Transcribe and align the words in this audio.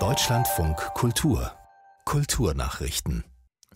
Deutschlandfunk 0.00 0.76
Kultur 0.94 1.52
Kulturnachrichten. 2.04 3.22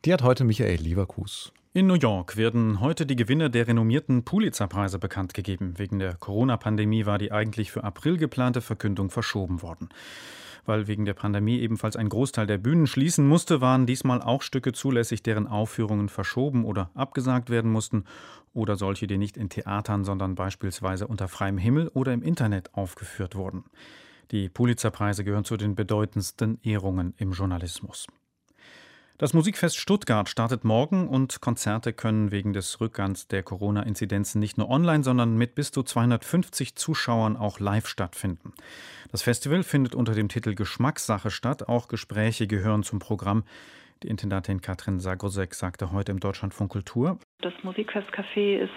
Die 0.05 0.13
hat 0.13 0.25
heute 0.25 0.43
Michael 0.43 0.81
Lieberkus. 0.81 1.53
In 1.73 1.87
New 1.87 1.95
York 1.95 2.37
werden 2.37 2.81
heute 2.81 3.07
die 3.07 3.15
Gewinner 3.15 3.49
der 3.49 3.69
renommierten 3.69 4.25
Pulitzer-Preise 4.25 4.99
bekannt 4.99 5.35
gegeben. 5.35 5.75
Wegen 5.77 6.01
der 6.01 6.15
Corona-Pandemie 6.15 7.07
war 7.07 7.19
die 7.19 7.31
eigentlich 7.31 7.71
für 7.71 7.85
April 7.85 8.17
geplante 8.17 8.61
Verkündung 8.61 9.11
verschoben 9.11 9.63
worden. 9.63 9.89
Weil 10.67 10.89
wegen 10.89 11.05
der 11.05 11.15
Pandemie 11.15 11.61
ebenfalls 11.61 11.95
ein 11.95 12.09
Großteil 12.09 12.49
der 12.49 12.59
Bühnen 12.59 12.89
schließen 12.89 13.25
musste, 13.25 13.61
waren 13.61 13.87
diesmal 13.87 14.21
auch 14.21 14.43
Stücke 14.43 14.73
zulässig, 14.73 15.23
deren 15.23 15.47
Aufführungen 15.47 16.09
verschoben 16.09 16.65
oder 16.65 16.91
abgesagt 16.95 17.51
werden 17.51 17.71
mussten 17.71 18.05
oder 18.53 18.75
solche, 18.75 19.07
die 19.07 19.17
nicht 19.17 19.37
in 19.37 19.49
Theatern, 19.49 20.03
sondern 20.03 20.35
beispielsweise 20.35 21.07
unter 21.07 21.29
freiem 21.29 21.57
Himmel 21.57 21.87
oder 21.95 22.13
im 22.13 22.23
Internet 22.23 22.75
aufgeführt 22.75 23.37
wurden. 23.37 23.63
Die 24.31 24.51
Pulitzer-Preise 24.51 25.25
gehören 25.25 25.45
zu 25.45 25.57
den 25.57 25.75
bedeutendsten 25.75 26.59
Ehrungen 26.63 27.15
im 27.17 27.33
Journalismus. 27.33 28.07
Das 29.17 29.33
Musikfest 29.33 29.77
Stuttgart 29.79 30.29
startet 30.29 30.65
morgen 30.65 31.09
und 31.09 31.41
Konzerte 31.41 31.93
können 31.93 32.31
wegen 32.31 32.53
des 32.53 32.81
Rückgangs 32.81 33.27
der 33.27 33.43
Corona-Inzidenzen 33.43 34.39
nicht 34.39 34.59
nur 34.59 34.69
online, 34.69 35.03
sondern 35.03 35.37
mit 35.37 35.55
bis 35.55 35.73
zu 35.73 35.83
250 35.83 36.77
Zuschauern 36.77 37.37
auch 37.37 37.59
live 37.59 37.89
stattfinden. 37.89 38.53
Das 39.11 39.23
Festival 39.23 39.65
findet 39.65 39.95
unter 39.97 40.15
dem 40.15 40.29
Titel 40.29 40.55
Geschmackssache 40.55 41.31
statt. 41.31 41.69
Auch 41.69 41.89
Gespräche 41.89 42.47
gehören 42.47 42.85
zum 42.85 43.01
Programm. 43.01 43.43
Die 44.05 44.09
Intendantin 44.09 44.61
Katrin 44.61 45.01
Sagrosek 45.01 45.55
sagte 45.55 45.91
heute 45.91 46.13
im 46.13 46.21
Deutschlandfunk 46.21 46.71
Kultur. 46.71 47.19
Das 47.41 47.55
Musikfestcafé 47.65 48.59
ist 48.59 48.71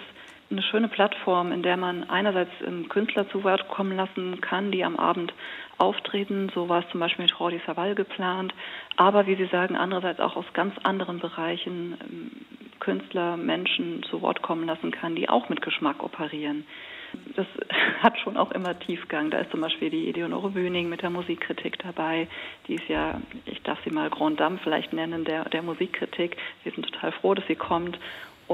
eine 0.52 0.62
schöne 0.62 0.88
Plattform, 0.88 1.50
in 1.50 1.62
der 1.62 1.76
man 1.76 2.08
einerseits 2.08 2.52
Künstler 2.88 3.28
zu 3.30 3.42
Wort 3.42 3.68
kommen 3.68 3.96
lassen 3.96 4.40
kann, 4.40 4.70
die 4.70 4.84
am 4.84 4.96
Abend 4.96 5.32
auftreten. 5.78 6.50
So 6.54 6.68
war 6.68 6.84
es 6.84 6.90
zum 6.90 7.00
Beispiel 7.00 7.24
mit 7.24 7.34
Jordi 7.38 7.60
Savall 7.66 7.94
geplant. 7.94 8.54
Aber 8.96 9.26
wie 9.26 9.34
Sie 9.34 9.46
sagen, 9.46 9.76
andererseits 9.76 10.20
auch 10.20 10.36
aus 10.36 10.44
ganz 10.52 10.74
anderen 10.82 11.18
Bereichen 11.18 11.96
ähm, 12.00 12.30
Künstler, 12.78 13.36
Menschen 13.36 14.02
zu 14.04 14.22
Wort 14.22 14.42
kommen 14.42 14.66
lassen 14.66 14.90
kann, 14.90 15.14
die 15.14 15.28
auch 15.28 15.48
mit 15.48 15.62
Geschmack 15.62 16.02
operieren. 16.02 16.66
Das 17.36 17.46
hat 18.02 18.18
schon 18.18 18.36
auch 18.36 18.52
immer 18.52 18.78
Tiefgang. 18.78 19.30
Da 19.30 19.38
ist 19.38 19.50
zum 19.50 19.60
Beispiel 19.60 19.90
die 19.90 20.08
Eleonore 20.08 20.50
Bühning 20.50 20.88
mit 20.88 21.02
der 21.02 21.10
Musikkritik 21.10 21.78
dabei. 21.78 22.28
Die 22.68 22.74
ist 22.74 22.88
ja, 22.88 23.20
ich 23.46 23.62
darf 23.62 23.78
sie 23.84 23.90
mal 23.90 24.10
Grand 24.10 24.40
Dame 24.40 24.58
vielleicht 24.62 24.92
nennen, 24.92 25.24
der, 25.24 25.48
der 25.48 25.62
Musikkritik. 25.62 26.36
Wir 26.62 26.72
sind 26.72 26.90
total 26.90 27.12
froh, 27.12 27.34
dass 27.34 27.46
sie 27.46 27.56
kommt 27.56 27.98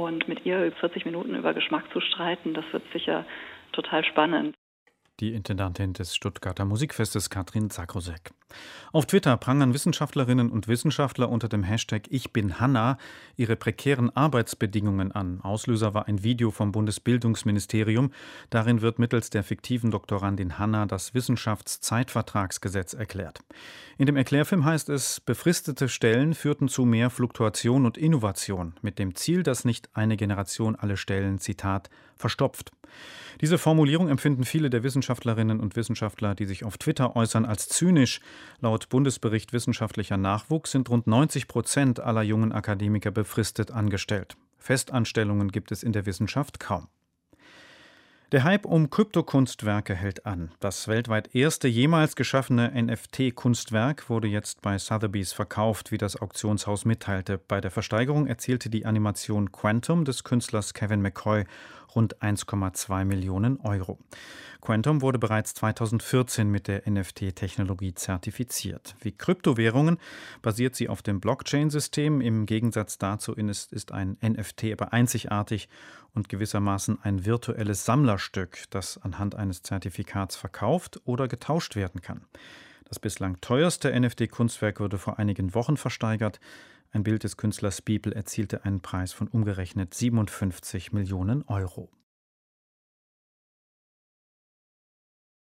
und 0.04 0.28
mit 0.28 0.44
ihr 0.46 0.72
40 0.72 1.04
Minuten 1.04 1.34
über 1.34 1.54
Geschmack 1.54 1.84
zu 1.92 2.00
streiten, 2.00 2.54
das 2.54 2.64
wird 2.72 2.82
sicher 2.92 3.24
total 3.72 4.04
spannend 4.04 4.54
die 5.20 5.34
Intendantin 5.34 5.92
des 5.92 6.14
Stuttgarter 6.14 6.64
Musikfestes 6.64 7.30
Katrin 7.30 7.70
Zakrosek. 7.70 8.32
Auf 8.92 9.06
Twitter 9.06 9.36
prangern 9.36 9.74
Wissenschaftlerinnen 9.74 10.50
und 10.50 10.68
Wissenschaftler 10.68 11.28
unter 11.28 11.48
dem 11.48 11.62
Hashtag 11.62 12.04
Ich 12.08 12.32
bin 12.32 12.60
Hanna 12.60 12.96
ihre 13.36 13.56
prekären 13.56 14.14
Arbeitsbedingungen 14.16 15.12
an. 15.12 15.40
Auslöser 15.42 15.92
war 15.92 16.08
ein 16.08 16.22
Video 16.22 16.50
vom 16.50 16.72
Bundesbildungsministerium. 16.72 18.12
Darin 18.48 18.80
wird 18.80 18.98
mittels 18.98 19.30
der 19.30 19.42
fiktiven 19.42 19.90
Doktorandin 19.90 20.58
Hanna 20.58 20.86
das 20.86 21.14
Wissenschaftszeitvertragsgesetz 21.14 22.94
erklärt. 22.94 23.40
In 23.98 24.06
dem 24.06 24.16
Erklärfilm 24.16 24.64
heißt 24.64 24.88
es, 24.88 25.20
befristete 25.20 25.88
Stellen 25.88 26.34
führten 26.34 26.68
zu 26.68 26.84
mehr 26.84 27.10
Fluktuation 27.10 27.84
und 27.84 27.98
Innovation, 27.98 28.74
mit 28.80 28.98
dem 28.98 29.14
Ziel, 29.14 29.42
dass 29.42 29.64
nicht 29.64 29.90
eine 29.94 30.16
Generation 30.16 30.76
alle 30.76 30.96
Stellen, 30.96 31.38
Zitat, 31.38 31.90
verstopft. 32.16 32.72
Diese 33.40 33.58
Formulierung 33.58 34.08
empfinden 34.08 34.44
viele 34.44 34.70
der 34.70 34.82
Wissenschaftlerinnen 34.82 35.60
und 35.60 35.76
Wissenschaftler, 35.76 36.34
die 36.34 36.46
sich 36.46 36.64
auf 36.64 36.78
Twitter 36.78 37.14
äußern, 37.14 37.44
als 37.44 37.68
zynisch. 37.68 38.20
Laut 38.60 38.88
Bundesbericht 38.88 39.52
Wissenschaftlicher 39.52 40.16
Nachwuchs 40.16 40.72
sind 40.72 40.90
rund 40.90 41.06
90 41.06 41.48
Prozent 41.48 42.00
aller 42.00 42.22
jungen 42.22 42.52
Akademiker 42.52 43.10
befristet 43.10 43.70
angestellt. 43.70 44.36
Festanstellungen 44.58 45.52
gibt 45.52 45.72
es 45.72 45.82
in 45.82 45.92
der 45.92 46.06
Wissenschaft 46.06 46.58
kaum. 46.60 46.88
Der 48.30 48.44
Hype 48.44 48.66
um 48.66 48.90
Kryptokunstwerke 48.90 49.94
hält 49.94 50.26
an. 50.26 50.50
Das 50.60 50.86
weltweit 50.86 51.34
erste 51.34 51.66
jemals 51.66 52.14
geschaffene 52.14 52.70
NFT-Kunstwerk 52.74 54.10
wurde 54.10 54.28
jetzt 54.28 54.60
bei 54.60 54.76
Sotheby's 54.76 55.32
verkauft, 55.32 55.92
wie 55.92 55.96
das 55.96 56.20
Auktionshaus 56.20 56.84
mitteilte. 56.84 57.38
Bei 57.38 57.62
der 57.62 57.70
Versteigerung 57.70 58.26
erzielte 58.26 58.68
die 58.68 58.84
Animation 58.84 59.50
Quantum 59.50 60.04
des 60.04 60.24
Künstlers 60.24 60.74
Kevin 60.74 61.00
McCoy 61.00 61.46
rund 61.94 62.18
1,2 62.22 63.04
Millionen 63.04 63.60
Euro. 63.60 63.98
Quantum 64.60 65.02
wurde 65.02 65.18
bereits 65.18 65.54
2014 65.54 66.50
mit 66.50 66.66
der 66.68 66.82
NFT-Technologie 66.90 67.94
zertifiziert. 67.94 68.96
Wie 69.00 69.12
Kryptowährungen 69.12 69.98
basiert 70.42 70.74
sie 70.74 70.88
auf 70.88 71.02
dem 71.02 71.20
Blockchain-System. 71.20 72.20
Im 72.20 72.44
Gegensatz 72.44 72.98
dazu 72.98 73.34
ist, 73.34 73.92
ein 73.92 74.16
NFT 74.22 74.72
aber 74.72 74.92
einzigartig 74.92 75.68
und 76.14 76.28
gewissermaßen 76.28 76.98
ein 77.02 77.24
virtuelles 77.24 77.84
Sammlerstück, 77.84 78.64
das 78.70 78.98
anhand 78.98 79.36
eines 79.36 79.62
Zertifikats 79.62 80.36
verkauft 80.36 81.00
oder 81.04 81.28
getauscht 81.28 81.76
werden 81.76 82.00
kann. 82.00 82.26
Das 82.88 82.98
bislang 82.98 83.40
teuerste 83.40 83.98
NFT-Kunstwerk 83.98 84.80
wurde 84.80 84.98
vor 84.98 85.18
einigen 85.18 85.54
Wochen 85.54 85.76
versteigert. 85.76 86.40
Ein 86.90 87.02
Bild 87.02 87.22
des 87.22 87.36
Künstlers 87.36 87.82
Beeple 87.82 88.14
erzielte 88.14 88.64
einen 88.64 88.80
Preis 88.80 89.12
von 89.12 89.28
umgerechnet 89.28 89.92
57 89.92 90.92
Millionen 90.92 91.42
Euro. 91.44 91.90